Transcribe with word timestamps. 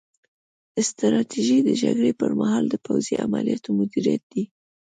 ستراتیژي 0.89 1.57
د 1.67 1.69
جګړې 1.81 2.11
پر 2.19 2.31
مهال 2.39 2.63
د 2.69 2.75
پوځي 2.85 3.13
عملیاتو 3.25 3.69
مدیریت 3.79 4.23
دی 4.31 4.43